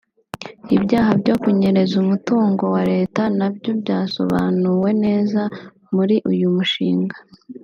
[0.75, 5.41] Ibyaha byo kunyereza umutungo wa Leta nabyo byasobanuwe neza
[5.95, 7.17] muri uyu mushinga